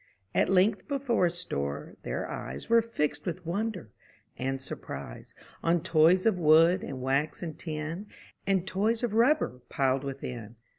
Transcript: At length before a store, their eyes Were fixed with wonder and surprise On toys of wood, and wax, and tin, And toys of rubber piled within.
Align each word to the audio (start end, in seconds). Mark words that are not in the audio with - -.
At 0.33 0.49
length 0.49 0.87
before 0.87 1.27
a 1.27 1.29
store, 1.29 1.93
their 2.01 2.27
eyes 2.27 2.71
Were 2.71 2.81
fixed 2.81 3.23
with 3.27 3.45
wonder 3.45 3.91
and 4.35 4.59
surprise 4.59 5.35
On 5.61 5.83
toys 5.83 6.25
of 6.25 6.39
wood, 6.39 6.81
and 6.81 7.03
wax, 7.03 7.43
and 7.43 7.55
tin, 7.55 8.07
And 8.47 8.65
toys 8.65 9.03
of 9.03 9.13
rubber 9.13 9.61
piled 9.69 10.03
within. 10.03 10.55